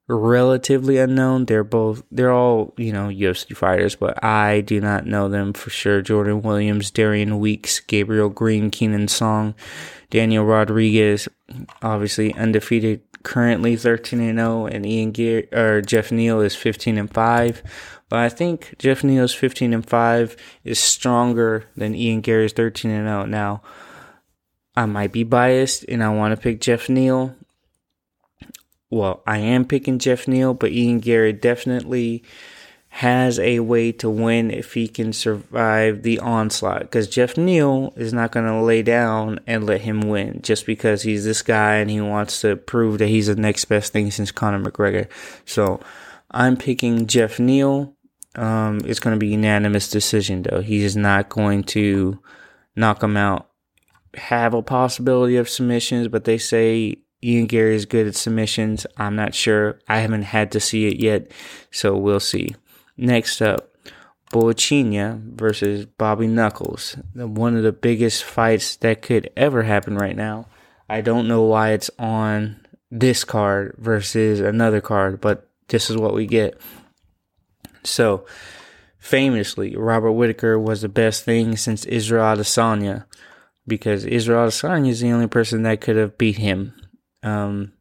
relatively 0.08 0.98
unknown. 0.98 1.46
They're 1.46 1.64
both, 1.64 2.02
they're 2.10 2.32
all, 2.32 2.74
you 2.76 2.92
know, 2.92 3.08
UFC 3.08 3.56
fighters, 3.56 3.96
but 3.96 4.22
I 4.24 4.60
do 4.60 4.80
not 4.80 5.06
know 5.06 5.28
them 5.28 5.52
for 5.52 5.70
sure. 5.70 6.00
Jordan 6.02 6.42
Williams, 6.42 6.90
Darian 6.90 7.38
Weeks, 7.38 7.80
Gabriel 7.80 8.28
Green, 8.28 8.70
Kenan 8.70 9.08
Song, 9.08 9.54
Daniel 10.10 10.44
Rodriguez, 10.44 11.28
obviously 11.82 12.34
undefeated 12.34 13.05
currently 13.26 13.74
13 13.74 14.20
and 14.20 14.38
0 14.38 14.66
and 14.66 14.86
Ian 14.86 15.10
Gear 15.10 15.48
or 15.52 15.82
Geoff 15.82 16.12
Neal 16.12 16.40
is 16.40 16.54
15 16.54 16.96
and 16.96 17.12
5. 17.12 17.62
But 18.08 18.20
I 18.20 18.28
think 18.28 18.76
Geoff 18.78 19.02
Neal's 19.02 19.34
15 19.34 19.74
and 19.74 19.84
5 19.84 20.36
is 20.62 20.78
stronger 20.78 21.64
than 21.76 21.96
Ian 21.96 22.20
Garry's 22.20 22.52
13 22.52 22.92
and 22.92 23.08
0. 23.08 23.24
Now, 23.24 23.62
I 24.76 24.86
might 24.86 25.10
be 25.10 25.24
biased 25.24 25.82
and 25.88 26.04
I 26.04 26.08
want 26.10 26.36
to 26.36 26.40
pick 26.40 26.60
Geoff 26.60 26.88
Neal. 26.88 27.34
Well, 28.90 29.24
I 29.26 29.38
am 29.38 29.64
picking 29.64 29.98
Geoff 29.98 30.28
Neal, 30.28 30.54
but 30.54 30.70
Ian 30.70 31.00
Garry 31.00 31.32
definitely 31.32 32.22
has 32.96 33.38
a 33.38 33.60
way 33.60 33.92
to 33.92 34.08
win 34.08 34.50
if 34.50 34.72
he 34.72 34.88
can 34.88 35.12
survive 35.12 36.02
the 36.02 36.18
onslaught. 36.18 36.80
Because 36.80 37.06
Geoff 37.06 37.36
Neal 37.36 37.92
is 37.94 38.14
not 38.14 38.32
going 38.32 38.46
to 38.46 38.62
lay 38.62 38.82
down 38.82 39.38
and 39.46 39.66
let 39.66 39.82
him 39.82 40.00
win 40.00 40.40
just 40.40 40.64
because 40.64 41.02
he's 41.02 41.22
this 41.22 41.42
guy 41.42 41.74
and 41.74 41.90
he 41.90 42.00
wants 42.00 42.40
to 42.40 42.56
prove 42.56 42.96
that 42.96 43.08
he's 43.08 43.26
the 43.26 43.36
next 43.36 43.66
best 43.66 43.92
thing 43.92 44.10
since 44.10 44.32
Conor 44.32 44.64
McGregor. 44.64 45.08
So 45.44 45.78
I'm 46.30 46.56
picking 46.56 47.06
Geoff 47.06 47.38
Neal. 47.38 47.94
Um, 48.34 48.80
it's 48.86 49.00
going 49.00 49.14
to 49.14 49.20
be 49.20 49.28
unanimous 49.28 49.90
decision 49.90 50.44
though. 50.44 50.62
He 50.62 50.82
is 50.82 50.96
not 50.96 51.28
going 51.28 51.64
to 51.64 52.18
knock 52.76 53.02
him 53.02 53.18
out. 53.18 53.50
Have 54.14 54.54
a 54.54 54.62
possibility 54.62 55.36
of 55.36 55.50
submissions, 55.50 56.08
but 56.08 56.24
they 56.24 56.38
say 56.38 56.96
Ian 57.22 57.44
Garry 57.44 57.76
is 57.76 57.84
good 57.84 58.06
at 58.06 58.16
submissions. 58.16 58.86
I'm 58.96 59.16
not 59.16 59.34
sure. 59.34 59.80
I 59.86 59.98
haven't 59.98 60.22
had 60.22 60.50
to 60.52 60.60
see 60.60 60.86
it 60.86 60.98
yet, 60.98 61.30
so 61.70 61.94
we'll 61.94 62.20
see. 62.20 62.54
Next 62.96 63.42
up, 63.42 63.74
Borrachinha 64.32 65.34
versus 65.34 65.86
Bobby 65.86 66.26
Knuckles. 66.26 66.96
One 67.14 67.56
of 67.56 67.62
the 67.62 67.72
biggest 67.72 68.24
fights 68.24 68.76
that 68.76 69.02
could 69.02 69.30
ever 69.36 69.62
happen 69.62 69.96
right 69.96 70.16
now. 70.16 70.46
I 70.88 71.00
don't 71.00 71.28
know 71.28 71.42
why 71.42 71.72
it's 71.72 71.90
on 71.98 72.66
this 72.90 73.24
card 73.24 73.74
versus 73.78 74.40
another 74.40 74.80
card, 74.80 75.20
but 75.20 75.48
this 75.68 75.90
is 75.90 75.96
what 75.96 76.14
we 76.14 76.26
get. 76.26 76.60
So, 77.82 78.24
famously, 78.98 79.76
Robert 79.76 80.12
Whittaker 80.12 80.58
was 80.58 80.82
the 80.82 80.88
best 80.88 81.24
thing 81.24 81.56
since 81.56 81.84
Israel 81.84 82.24
Adesanya 82.24 83.06
because 83.66 84.04
Israel 84.04 84.46
Adesanya 84.46 84.90
is 84.90 85.00
the 85.00 85.12
only 85.12 85.26
person 85.26 85.62
that 85.62 85.80
could 85.80 85.96
have 85.96 86.18
beat 86.18 86.38
him. 86.38 86.74
Um, 87.22 87.72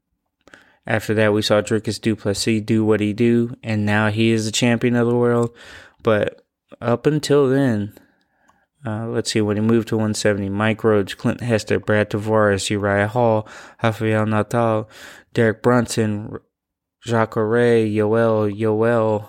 after 0.87 1.13
that, 1.15 1.33
we 1.33 1.41
saw 1.41 1.61
Dricus 1.61 1.99
Du 1.99 2.15
Plessis 2.15 2.61
do 2.61 2.85
what 2.85 2.99
he 2.99 3.13
do, 3.13 3.55
and 3.63 3.85
now 3.85 4.09
he 4.09 4.31
is 4.31 4.45
the 4.45 4.51
champion 4.51 4.95
of 4.95 5.07
the 5.07 5.15
world. 5.15 5.55
But 6.03 6.45
up 6.79 7.05
until 7.07 7.49
then, 7.49 7.93
uh, 8.85 9.07
let's 9.07 9.31
see, 9.31 9.41
when 9.41 9.57
he 9.57 9.61
moved 9.61 9.87
to 9.87 9.95
170, 9.95 10.49
Mike 10.49 10.83
Rhodes, 10.83 11.15
Clint 11.15 11.41
Hester, 11.41 11.79
Brad 11.79 12.11
Tavares, 12.11 12.69
Uriah 12.69 13.07
Hall, 13.07 13.47
Rafael 13.81 14.27
Natal, 14.27 14.87
Derek 15.33 15.63
Brunson, 15.63 16.37
Jacare, 17.03 17.83
Yoel, 17.87 18.55
Yoel, 18.55 19.27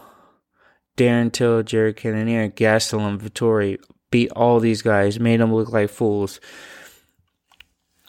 Darren 0.99 1.33
Till, 1.33 1.63
Jared 1.63 1.97
Cannonier, 1.97 2.51
Gastelum, 2.51 3.19
Vettori, 3.19 3.79
beat 4.11 4.31
all 4.33 4.61
these 4.61 4.83
guys, 4.83 5.19
made 5.19 5.41
them 5.41 5.55
look 5.55 5.71
like 5.71 5.89
fools 5.89 6.39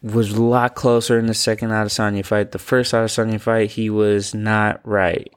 was 0.01 0.31
a 0.31 0.41
lot 0.41 0.75
closer 0.75 1.17
in 1.17 1.25
the 1.25 1.33
second 1.33 1.69
Adesanya 1.69 2.25
fight. 2.25 2.51
The 2.51 2.59
first 2.59 2.93
Adesanya 2.93 3.39
fight, 3.39 3.71
he 3.71 3.89
was 3.89 4.33
not 4.33 4.79
right. 4.83 5.31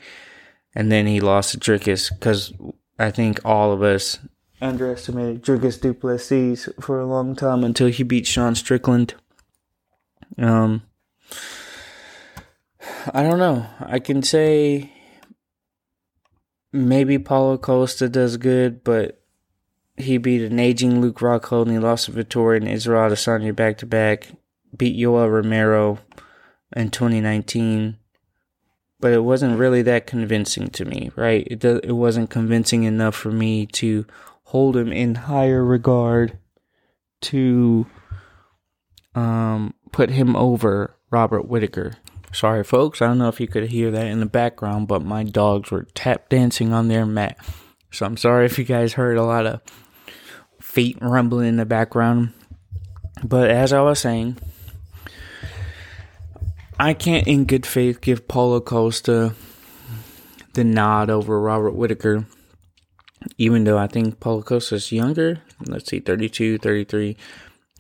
And 0.75 0.93
then 0.93 1.07
he 1.07 1.21
lost 1.21 1.53
to 1.53 1.59
Dricus 1.59 2.11
because 2.11 2.53
I 2.99 3.11
think 3.11 3.41
all 3.45 3.73
of 3.73 3.83
us 3.83 4.19
underestimated 4.61 5.43
Dricus 5.43 5.81
Du 5.81 5.95
Plessis 5.95 6.69
for 6.81 7.01
a 7.01 7.07
long 7.07 7.35
time 7.35 7.65
until 7.65 7.89
he 7.89 8.03
beat 8.03 8.27
Sean 8.27 8.55
Strickland. 8.55 9.15
Um, 10.39 10.83
I 13.13 13.23
don't 13.23 13.39
know. 13.39 13.67
I 13.81 13.99
can 13.99 14.23
say 14.23 14.93
maybe 16.73 17.19
Paulo 17.19 17.57
Costa 17.57 18.09
does 18.09 18.37
good, 18.37 18.85
but 18.85 19.23
he 19.97 20.19
beat 20.19 20.43
an 20.43 20.59
aging 20.59 21.01
Luke 21.01 21.19
Rockhold 21.19 21.63
and 21.63 21.73
he 21.73 21.79
lost 21.79 22.07
to 22.07 22.13
Vettori 22.13 22.59
and 22.59 22.69
Israel 22.69 23.11
Adesanya 23.11 23.55
back 23.55 23.79
to 23.79 23.87
back 23.87 24.29
beat 24.77 24.99
Yoel 24.99 25.31
Romero 25.31 25.99
in 26.75 26.91
2019, 26.91 27.97
but 29.01 29.13
it 29.13 29.25
wasn't 29.25 29.59
really 29.59 29.83
that 29.83 30.07
convincing 30.07 30.69
to 30.71 30.85
me, 30.85 31.11
right? 31.17 31.47
It 31.51 31.59
do, 31.59 31.81
it 31.83 31.93
wasn't 31.93 32.31
convincing 32.31 32.85
enough 32.85 33.15
for 33.15 33.31
me 33.31 33.67
to 33.67 34.07
hold 34.45 34.77
him 34.77 34.93
in 34.93 35.15
higher 35.15 35.65
regard 35.65 36.39
to 37.23 37.87
um, 39.15 39.75
put 39.93 40.11
him 40.11 40.37
over 40.37 40.97
Robert 41.11 41.49
Whittaker. 41.49 41.95
Sorry, 42.33 42.63
folks. 42.63 43.03
I 43.03 43.09
don't 43.09 43.19
know 43.19 43.29
if 43.29 43.41
you 43.41 43.49
could 43.49 43.71
hear 43.71 43.91
that 43.91 44.07
in 44.07 44.21
the 44.21 44.27
background, 44.27 44.87
but 44.87 45.05
my 45.05 45.25
dogs 45.25 45.71
were 45.71 45.89
tap 45.95 46.29
dancing 46.29 46.73
on 46.73 46.89
their 46.89 47.05
mat. 47.05 47.37
So 47.91 48.07
I'm 48.07 48.17
sorry 48.17 48.47
if 48.47 48.59
you 48.59 48.65
guys 48.65 48.93
heard 48.93 49.17
a 49.17 49.25
lot 49.25 49.47
of 49.47 49.61
feet 50.61 50.97
rumbling 51.01 51.49
in 51.49 51.57
the 51.57 51.67
background. 51.67 52.33
But 53.25 53.51
as 53.51 53.73
I 53.73 53.81
was 53.81 53.99
saying, 53.99 54.39
I 56.81 56.95
can't 56.95 57.27
in 57.27 57.45
good 57.45 57.67
faith 57.67 58.01
give 58.01 58.27
Paulo 58.27 58.59
Costa 58.59 59.35
the 60.55 60.65
nod 60.65 61.11
over 61.11 61.39
Robert 61.39 61.73
Whittaker, 61.73 62.25
even 63.37 63.65
though 63.65 63.77
I 63.77 63.87
think 63.87 64.19
Paulo 64.19 64.41
Costa 64.41 64.77
is 64.77 64.91
younger. 64.91 65.43
Let's 65.67 65.91
see, 65.91 66.01
32, 66.01 66.57
33. 66.57 67.19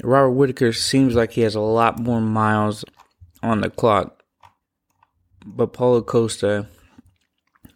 Robert 0.04 0.32
Whittaker 0.32 0.74
seems 0.74 1.14
like 1.14 1.32
he 1.32 1.40
has 1.40 1.54
a 1.54 1.62
lot 1.62 1.98
more 1.98 2.20
miles 2.20 2.84
on 3.42 3.62
the 3.62 3.70
clock. 3.70 4.22
But 5.46 5.72
Paulo 5.72 6.02
Costa, 6.02 6.68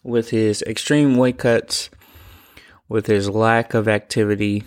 with 0.03 0.29
his 0.29 0.61
extreme 0.67 1.17
weight 1.17 1.39
cuts, 1.39 1.89
with 2.87 3.07
his 3.07 3.31
lack 3.31 3.73
of 3.73 3.89
activity, 3.89 4.63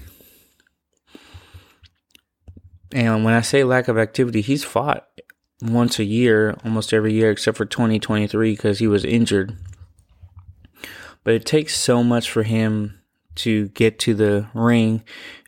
and 2.92 3.24
when 3.24 3.36
I 3.36 3.42
say 3.42 3.64
lack 3.64 3.88
of 3.90 4.00
activity, 4.00 4.42
he's 4.42 4.64
fought 4.64 5.08
once 5.62 6.00
a 6.00 6.04
year, 6.04 6.58
almost 6.64 6.94
every 6.94 7.14
year, 7.14 7.32
except 7.32 7.58
for 7.58 7.66
2023 7.66 8.52
because 8.52 8.80
he 8.80 8.88
was 8.88 9.04
injured. 9.04 9.58
But 11.24 11.34
it 11.34 11.46
takes 11.46 11.78
so 11.78 12.04
much 12.04 12.30
for 12.30 12.44
him 12.44 13.00
to 13.36 13.68
get 13.70 14.00
to 14.00 14.14
the 14.14 14.48
ring. 14.54 15.04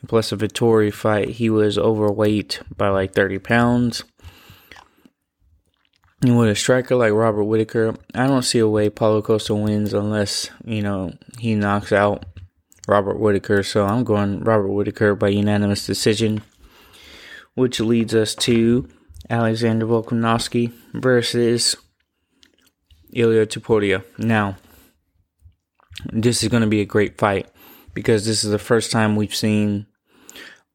Plus, 0.08 0.32
a 0.32 0.38
Vettori 0.38 0.94
fight, 0.94 1.30
he 1.30 1.50
was 1.50 1.78
overweight 1.78 2.62
by 2.76 2.90
like 2.90 3.14
30 3.14 3.40
pounds. 3.40 4.04
And 6.22 6.38
with 6.38 6.50
a 6.50 6.56
striker 6.56 6.96
like 6.96 7.14
Robert 7.14 7.46
Whittaker, 7.46 7.96
I 8.14 8.28
don't 8.28 8.44
see 8.44 8.60
a 8.60 8.68
way 8.68 8.90
Paulo 8.90 9.22
Costa 9.22 9.56
wins 9.56 9.94
unless, 9.94 10.50
you 10.66 10.82
know, 10.82 11.14
he 11.38 11.56
knocks 11.56 11.94
out 11.94 12.26
Robert 12.88 13.20
Whittaker. 13.20 13.64
So 13.64 13.86
I'm 13.86 14.04
going 14.04 14.42
Robert 14.44 14.68
Whittaker 14.68 15.16
by 15.16 15.30
unanimous 15.30 15.86
decision, 15.86 16.42
which 17.54 17.80
leads 17.80 18.14
us 18.14 18.36
to 18.36 18.90
Alexander 19.30 19.86
Volkanovski 19.86 20.74
versus 20.94 21.76
Ilia 23.14 23.46
Topuria. 23.46 24.04
Now, 24.18 24.58
this 26.12 26.44
is 26.44 26.50
going 26.50 26.62
to 26.62 26.68
be 26.68 26.82
a 26.82 26.86
great 26.86 27.18
fight 27.18 27.48
because 27.94 28.26
this 28.26 28.44
is 28.44 28.52
the 28.52 28.60
first 28.60 28.92
time 28.92 29.16
we've 29.16 29.36
seen 29.36 29.86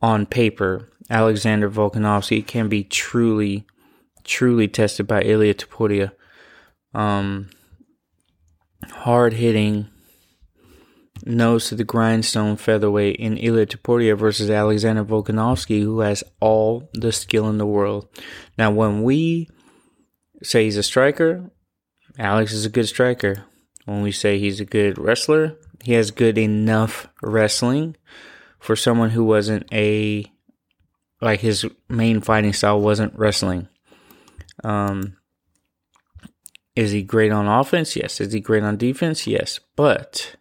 on 0.00 0.26
paper 0.26 0.88
Alexander 1.10 1.70
Volkanovski 1.70 2.46
can 2.46 2.68
be 2.68 2.82
truly, 2.82 3.66
truly 4.24 4.68
tested 4.68 5.06
by 5.06 5.22
Ilia 5.22 5.54
Topuria. 5.54 6.12
Um, 6.94 7.50
hard 8.90 9.34
hitting, 9.34 9.88
nose 11.24 11.68
to 11.68 11.74
the 11.74 11.84
grindstone 11.84 12.56
featherweight 12.56 13.16
in 13.16 13.38
Ilia 13.38 13.66
Topuria 13.66 14.16
versus 14.16 14.50
Alexander 14.50 15.04
Volkanovski, 15.04 15.82
who 15.82 16.00
has 16.00 16.22
all 16.40 16.88
the 16.92 17.12
skill 17.12 17.48
in 17.48 17.58
the 17.58 17.66
world. 17.66 18.08
Now, 18.58 18.70
when 18.70 19.02
we 19.02 19.48
say 20.42 20.64
he's 20.64 20.76
a 20.76 20.82
striker, 20.82 21.50
Alex 22.18 22.52
is 22.52 22.64
a 22.64 22.70
good 22.70 22.88
striker. 22.88 23.44
When 23.84 24.02
we 24.02 24.12
say 24.12 24.38
he's 24.38 24.60
a 24.60 24.64
good 24.64 24.98
wrestler, 24.98 25.56
he 25.82 25.92
has 25.92 26.10
good 26.10 26.38
enough 26.38 27.08
wrestling 27.22 27.96
for 28.58 28.76
someone 28.76 29.10
who 29.10 29.24
wasn't 29.24 29.66
a 29.72 30.24
like 31.20 31.40
his 31.40 31.66
main 31.88 32.20
fighting 32.20 32.52
style 32.52 32.80
wasn't 32.80 33.16
wrestling. 33.18 33.68
Um, 34.62 35.16
is 36.76 36.90
he 36.90 37.02
great 37.02 37.32
on 37.32 37.46
offense? 37.46 37.96
Yes. 37.96 38.20
Is 38.20 38.32
he 38.32 38.40
great 38.40 38.62
on 38.62 38.76
defense? 38.76 39.26
Yes. 39.26 39.60
But 39.76 40.36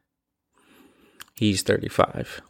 he's 1.33 1.61
35. 1.61 2.41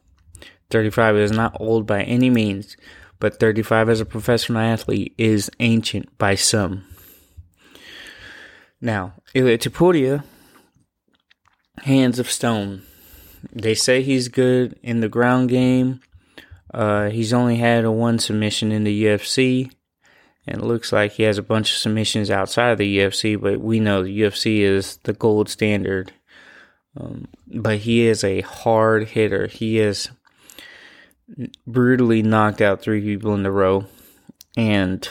35 0.70 1.16
is 1.18 1.32
not 1.32 1.58
old 1.60 1.86
by 1.86 2.02
any 2.04 2.30
means, 2.30 2.76
but 3.20 3.40
35 3.40 3.90
as 3.90 4.02
a 4.02 4.06
professional 4.06 4.60
athlete 4.60 5.14
is 5.18 5.50
ancient 5.60 6.18
by 6.18 6.36
some. 6.36 6.86
Now, 8.82 9.14
Ilia 9.34 9.58
Topuria, 9.58 10.24
hands 11.84 12.20
of 12.20 12.30
stone. 12.30 12.84
They 13.52 13.76
say 13.76 14.02
he's 14.02 14.28
good 14.28 14.80
in 14.84 15.00
the 15.00 15.10
ground 15.10 15.50
game. 15.50 16.02
Uh, 16.74 17.10
he's 17.10 17.34
only 17.34 17.58
had 17.58 17.86
a 17.86 17.92
one 17.92 18.20
submission 18.20 18.72
in 18.72 18.84
the 18.84 19.04
UFC, 19.06 19.72
and 20.48 20.58
it 20.58 20.66
looks 20.66 20.92
like 20.92 21.14
he 21.14 21.24
has 21.24 21.38
a 21.38 21.44
bunch 21.44 21.72
of 21.72 21.78
submissions 21.78 22.32
outside 22.32 22.72
of 22.72 22.78
the 22.78 22.98
UFC. 22.98 23.40
But 23.40 23.62
we 23.62 23.80
know 23.80 24.04
the 24.04 24.22
UFC 24.22 24.60
is 24.60 24.98
the 25.04 25.14
gold 25.14 25.50
standard 25.50 26.12
um, 27.00 27.28
but 27.48 27.80
he 27.80 28.06
is 28.06 28.24
a 28.24 28.42
hard 28.42 29.10
hitter. 29.10 29.48
He 29.48 29.78
has 29.78 30.10
brutally 31.66 32.22
knocked 32.22 32.62
out 32.62 32.82
three 32.82 33.02
people 33.02 33.34
in 33.34 33.46
a 33.46 33.52
row, 33.52 33.86
and 34.56 35.08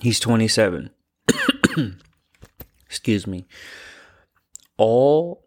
he's 0.00 0.20
27. 0.20 0.90
Excuse 2.86 3.26
me. 3.26 3.46
All 4.78 5.44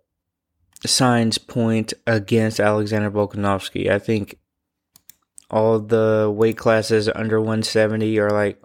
signs 0.85 1.37
point 1.37 1.93
against 2.05 2.59
Alexander 2.59 3.09
Volkanovski. 3.09 3.89
I 3.89 3.97
think 3.97 4.37
all 5.49 5.79
the 5.79 6.31
weight 6.33 6.57
classes 6.57 7.09
under 7.13 7.39
170 7.39 8.19
are 8.19 8.29
like 8.29 8.61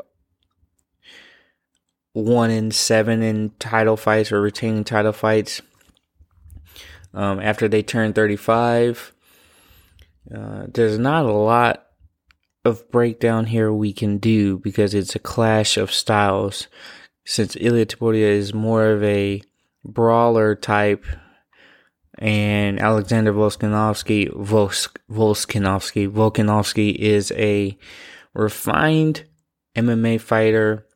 one 2.12 2.50
in 2.50 2.70
seven 2.70 3.22
in 3.22 3.50
title 3.58 3.96
fights 3.96 4.32
or 4.32 4.40
retaining 4.40 4.84
title 4.84 5.12
fights 5.12 5.62
um, 7.14 7.40
after 7.40 7.68
they 7.68 7.82
turn 7.82 8.12
35. 8.12 9.12
Uh, 10.34 10.64
there's 10.72 10.98
not 10.98 11.24
a 11.24 11.32
lot 11.32 11.86
of 12.64 12.90
breakdown 12.90 13.46
here 13.46 13.72
we 13.72 13.92
can 13.92 14.18
do 14.18 14.58
because 14.58 14.94
it's 14.94 15.14
a 15.14 15.20
clash 15.20 15.76
of 15.76 15.92
styles. 15.92 16.68
Since 17.24 17.56
Ilia 17.56 17.86
Topuria 17.86 18.28
is 18.28 18.54
more 18.54 18.86
of 18.86 19.02
a 19.02 19.42
brawler 19.84 20.54
type, 20.54 21.04
and 22.20 22.78
Alexander 22.78 23.32
Volkanovski, 23.32 24.30
Volsk, 24.30 24.98
Volkanovski, 25.10 26.08
Volkanovski 26.08 26.94
is 26.94 27.32
a 27.32 27.78
refined 28.34 29.24
MMA 29.74 30.20
fighter 30.20 30.86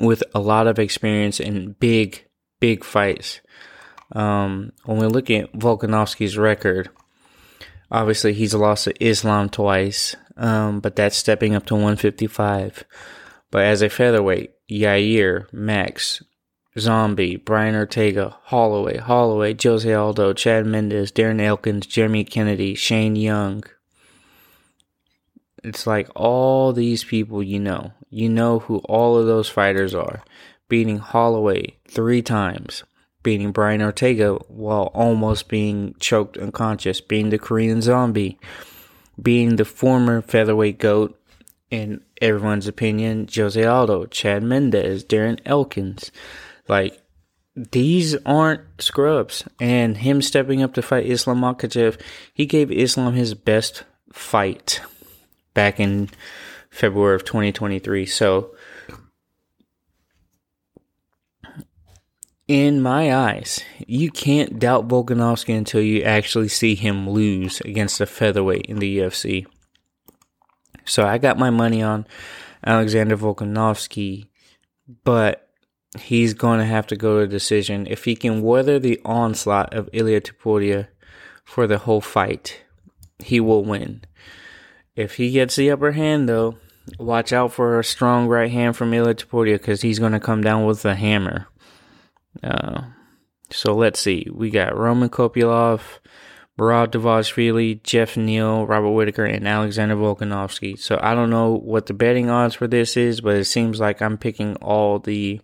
with 0.00 0.22
a 0.32 0.40
lot 0.40 0.68
of 0.68 0.78
experience 0.78 1.40
in 1.40 1.72
big, 1.80 2.24
big 2.60 2.84
fights. 2.84 3.40
Um, 4.12 4.72
when 4.84 4.98
we 4.98 5.06
look 5.06 5.30
at 5.30 5.52
Volkanovski's 5.52 6.36
record, 6.36 6.90
obviously 7.90 8.32
he's 8.32 8.54
lost 8.54 8.84
to 8.84 9.04
Islam 9.04 9.48
twice, 9.48 10.16
um, 10.36 10.80
but 10.80 10.96
that's 10.96 11.16
stepping 11.16 11.54
up 11.54 11.66
to 11.66 11.74
155. 11.74 12.84
But 13.50 13.64
as 13.64 13.82
a 13.82 13.88
featherweight, 13.88 14.52
Yair, 14.68 15.52
Max, 15.52 16.22
Zombie, 16.78 17.36
Brian 17.36 17.74
Ortega, 17.74 18.36
Holloway, 18.44 18.98
Holloway, 18.98 19.56
Jose 19.60 19.92
Aldo, 19.92 20.32
Chad 20.32 20.66
Mendes, 20.66 21.10
Darren 21.10 21.40
Elkins, 21.40 21.86
Jeremy 21.86 22.24
Kennedy, 22.24 22.74
Shane 22.74 23.16
Young. 23.16 23.64
It's 25.62 25.86
like 25.86 26.08
all 26.14 26.72
these 26.72 27.04
people 27.04 27.42
you 27.42 27.58
know. 27.58 27.92
You 28.08 28.28
know 28.28 28.60
who 28.60 28.78
all 28.78 29.18
of 29.18 29.26
those 29.26 29.48
fighters 29.48 29.94
are. 29.94 30.22
Beating 30.68 30.98
Holloway 30.98 31.76
three 31.88 32.22
times, 32.22 32.84
beating 33.22 33.52
Brian 33.52 33.82
Ortega 33.82 34.34
while 34.48 34.90
almost 34.94 35.48
being 35.48 35.94
choked 36.00 36.36
unconscious, 36.36 37.00
being 37.00 37.30
the 37.30 37.38
Korean 37.38 37.82
zombie, 37.82 38.38
being 39.20 39.56
the 39.56 39.64
former 39.64 40.22
featherweight 40.22 40.78
goat, 40.78 41.16
in 41.70 42.00
everyone's 42.20 42.66
opinion, 42.66 43.28
Jose 43.32 43.62
Aldo, 43.62 44.06
Chad 44.06 44.42
Mendes, 44.42 45.04
Darren 45.04 45.38
Elkins. 45.46 46.10
Like, 46.68 47.00
these 47.54 48.16
aren't 48.26 48.62
scrubs. 48.80 49.44
And 49.60 49.98
him 49.98 50.22
stepping 50.22 50.62
up 50.62 50.74
to 50.74 50.82
fight 50.82 51.06
Islam 51.06 51.40
Makhachev, 51.40 52.00
he 52.34 52.46
gave 52.46 52.72
Islam 52.72 53.14
his 53.14 53.34
best 53.34 53.84
fight 54.12 54.80
back 55.54 55.78
in 55.78 56.10
February 56.70 57.14
of 57.14 57.24
2023. 57.24 58.06
So, 58.06 58.54
in 62.50 62.82
my 62.82 63.14
eyes, 63.14 63.62
you 63.86 64.10
can't 64.10 64.58
doubt 64.58 64.88
Volkanovski 64.88 65.56
until 65.56 65.80
you 65.80 66.02
actually 66.02 66.48
see 66.48 66.74
him 66.74 67.08
lose 67.08 67.60
against 67.60 68.00
a 68.00 68.06
featherweight 68.06 68.66
in 68.66 68.80
the 68.80 68.98
UFC. 68.98 69.46
So 70.84 71.06
I 71.06 71.18
got 71.18 71.38
my 71.38 71.50
money 71.50 71.80
on 71.80 72.08
Alexander 72.66 73.16
Volkanovski, 73.16 74.26
but 75.04 75.48
he's 75.96 76.34
going 76.34 76.58
to 76.58 76.64
have 76.64 76.88
to 76.88 76.96
go 76.96 77.18
to 77.18 77.22
a 77.22 77.28
decision. 77.28 77.86
If 77.86 78.04
he 78.04 78.16
can 78.16 78.42
weather 78.42 78.80
the 78.80 79.00
onslaught 79.04 79.72
of 79.72 79.88
Ilia 79.92 80.20
Topuria 80.20 80.88
for 81.44 81.68
the 81.68 81.78
whole 81.78 82.00
fight, 82.00 82.64
he 83.20 83.38
will 83.38 83.62
win. 83.62 84.02
If 84.96 85.18
he 85.18 85.30
gets 85.30 85.54
the 85.54 85.70
upper 85.70 85.92
hand, 85.92 86.28
though, 86.28 86.58
watch 86.98 87.32
out 87.32 87.52
for 87.52 87.78
a 87.78 87.84
strong 87.84 88.26
right 88.26 88.50
hand 88.50 88.76
from 88.76 88.92
Ilia 88.92 89.14
Topuria 89.14 89.54
because 89.54 89.82
he's 89.82 90.00
going 90.00 90.10
to 90.10 90.18
come 90.18 90.42
down 90.42 90.66
with 90.66 90.84
a 90.84 90.96
hammer. 90.96 91.46
Uh, 92.42 92.82
so 93.50 93.74
let's 93.74 94.00
see. 94.00 94.28
We 94.32 94.50
got 94.50 94.76
Roman 94.76 95.08
Kopylov, 95.08 95.80
Merab 96.58 96.88
Dvalishvili, 96.88 97.82
Geoff 97.82 98.16
Neal, 98.16 98.66
Robert 98.66 98.90
Whittaker, 98.90 99.24
and 99.24 99.48
Alexander 99.48 99.96
Volkanovski. 99.96 100.78
So 100.78 100.98
I 101.02 101.14
don't 101.14 101.30
know 101.30 101.56
what 101.56 101.86
the 101.86 101.94
betting 101.94 102.30
odds 102.30 102.54
for 102.54 102.68
this 102.68 102.96
is, 102.96 103.20
but 103.20 103.36
it 103.36 103.46
seems 103.46 103.80
like 103.80 104.02
I'm 104.02 104.18
picking 104.18 104.56
all 104.56 104.98
the 104.98 105.40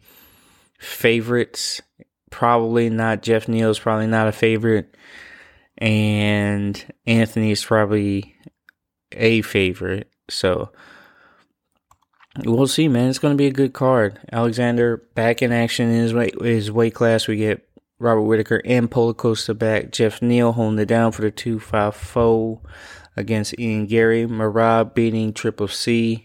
favorites. 0.78 1.80
Probably 2.30 2.90
not 2.90 3.22
Geoff 3.22 3.48
Neal's 3.48 3.78
probably 3.78 4.06
not 4.06 4.28
a 4.28 4.32
favorite. 4.32 4.94
And 5.78 6.82
Anthony's 7.06 7.64
probably 7.64 8.34
a 9.12 9.42
favorite. 9.42 10.10
So 10.28 10.70
we'll 12.44 12.66
see, 12.66 12.88
man. 12.88 13.08
It's 13.08 13.18
going 13.18 13.34
to 13.34 13.38
be 13.38 13.46
a 13.46 13.52
good 13.52 13.72
card. 13.72 14.18
Alexander 14.32 14.98
back 15.14 15.42
in 15.42 15.52
action 15.52 15.88
in 15.90 16.00
his 16.00 16.14
weight, 16.14 16.40
his 16.40 16.70
weight 16.70 16.94
class. 16.94 17.26
We 17.26 17.36
get 17.36 17.66
Robert 17.98 18.22
Whittaker 18.22 18.60
and 18.64 18.90
Paulo 18.90 19.14
Costa 19.14 19.54
back. 19.54 19.90
Geoff 19.90 20.20
Neal 20.20 20.52
holding 20.52 20.78
it 20.78 20.86
down 20.86 21.12
for 21.12 21.22
the 21.22 21.30
254 21.30 22.60
against 23.16 23.58
Ian 23.58 23.86
Garry. 23.86 24.26
Merab 24.26 24.94
beating 24.94 25.32
Triple 25.32 25.68
C. 25.68 26.24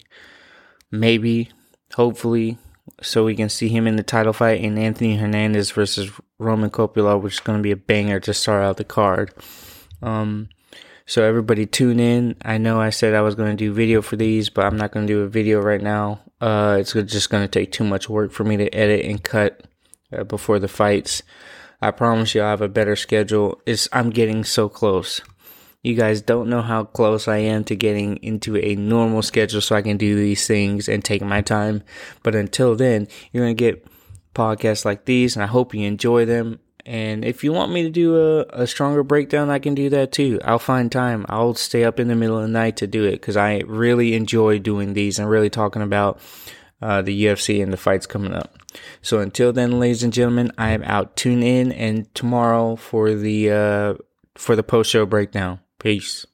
Maybe, 0.91 1.49
hopefully, 1.93 2.57
so 3.01 3.23
we 3.23 3.35
can 3.35 3.47
see 3.47 3.69
him 3.69 3.87
in 3.87 3.95
the 3.95 4.03
title 4.03 4.33
fight. 4.33 4.61
And 4.61 4.77
Anthony 4.77 5.15
Hernandez 5.15 5.71
versus 5.71 6.11
Roman 6.37 6.69
Kopylov, 6.69 7.21
which 7.21 7.35
is 7.35 7.39
going 7.39 7.59
to 7.59 7.63
be 7.63 7.71
a 7.71 7.77
banger 7.77 8.19
to 8.19 8.33
start 8.33 8.63
out 8.63 8.77
the 8.77 8.83
card. 8.83 9.33
Um, 10.01 10.49
so 11.05 11.23
everybody 11.23 11.65
tune 11.65 11.99
in. 11.99 12.35
I 12.43 12.57
know 12.57 12.79
I 12.79 12.89
said 12.89 13.13
I 13.13 13.21
was 13.21 13.35
going 13.35 13.51
to 13.51 13.55
do 13.55 13.73
video 13.73 14.01
for 14.01 14.15
these, 14.15 14.49
but 14.49 14.65
I'm 14.65 14.77
not 14.77 14.91
going 14.91 15.07
to 15.07 15.13
do 15.13 15.21
a 15.21 15.27
video 15.27 15.59
right 15.59 15.81
now. 15.81 16.21
Uh, 16.39 16.77
it's 16.79 16.93
just 16.93 17.29
going 17.29 17.43
to 17.43 17.47
take 17.47 17.71
too 17.71 17.83
much 17.83 18.09
work 18.09 18.31
for 18.31 18.43
me 18.43 18.57
to 18.57 18.73
edit 18.73 19.05
and 19.05 19.23
cut 19.23 19.65
uh, 20.17 20.23
before 20.23 20.59
the 20.59 20.67
fights. 20.67 21.23
I 21.81 21.91
promise 21.91 22.35
you 22.35 22.41
I'll 22.41 22.49
have 22.49 22.61
a 22.61 22.69
better 22.69 22.95
schedule. 22.95 23.61
It's, 23.65 23.87
I'm 23.91 24.11
getting 24.11 24.43
so 24.43 24.69
close. 24.69 25.21
You 25.83 25.95
guys 25.95 26.21
don't 26.21 26.49
know 26.49 26.61
how 26.61 26.83
close 26.83 27.27
I 27.27 27.37
am 27.37 27.63
to 27.65 27.75
getting 27.75 28.17
into 28.17 28.55
a 28.57 28.75
normal 28.75 29.23
schedule 29.23 29.61
so 29.61 29.75
I 29.75 29.81
can 29.81 29.97
do 29.97 30.15
these 30.15 30.45
things 30.45 30.87
and 30.87 31.03
take 31.03 31.23
my 31.23 31.41
time. 31.41 31.81
But 32.21 32.35
until 32.35 32.75
then, 32.75 33.07
you're 33.31 33.45
going 33.45 33.57
to 33.57 33.59
get 33.59 33.87
podcasts 34.35 34.85
like 34.85 35.05
these 35.05 35.35
and 35.35 35.43
I 35.43 35.47
hope 35.47 35.73
you 35.73 35.87
enjoy 35.87 36.25
them. 36.25 36.59
And 36.85 37.23
if 37.23 37.43
you 37.43 37.53
want 37.53 37.71
me 37.71 37.83
to 37.83 37.89
do 37.89 38.17
a, 38.17 38.45
a 38.63 38.67
stronger 38.67 39.03
breakdown, 39.03 39.49
I 39.49 39.59
can 39.59 39.75
do 39.75 39.89
that 39.89 40.11
too. 40.11 40.39
I'll 40.43 40.59
find 40.59 40.91
time. 40.91 41.25
I'll 41.29 41.53
stay 41.53 41.83
up 41.83 41.99
in 41.99 42.07
the 42.07 42.15
middle 42.15 42.37
of 42.37 42.43
the 42.43 42.47
night 42.47 42.77
to 42.77 42.87
do 42.87 43.03
it 43.05 43.13
because 43.13 43.37
I 43.37 43.59
really 43.67 44.15
enjoy 44.15 44.59
doing 44.59 44.93
these 44.93 45.19
and 45.19 45.29
really 45.29 45.49
talking 45.49 45.81
about 45.81 46.19
uh, 46.81 47.01
the 47.01 47.25
UFC 47.25 47.61
and 47.61 47.71
the 47.71 47.77
fights 47.77 48.07
coming 48.07 48.33
up. 48.33 48.57
So 49.01 49.19
until 49.19 49.53
then, 49.53 49.79
ladies 49.79 50.03
and 50.03 50.13
gentlemen, 50.13 50.51
I 50.57 50.71
am 50.71 50.83
out. 50.83 51.15
Tune 51.15 51.43
in 51.43 51.71
and 51.71 52.13
tomorrow 52.15 52.75
for 52.75 53.13
the 53.13 53.51
uh, 53.51 53.93
for 54.35 54.55
the 54.55 54.63
post 54.63 54.89
show 54.89 55.05
breakdown. 55.05 55.59
Peace. 55.79 56.25